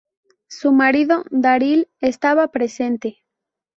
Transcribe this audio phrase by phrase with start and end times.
[0.47, 3.21] Su marido, Daryl, estaba presente.